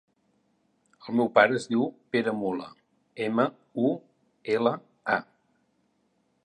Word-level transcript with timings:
El 1.09 1.17
meu 1.19 1.29
pare 1.35 1.59
es 1.59 1.67
diu 1.73 1.83
Pere 2.15 2.33
Mula: 2.39 2.71
ema, 3.27 3.47
u, 3.89 3.93
ela, 4.57 4.75
a. 5.17 5.21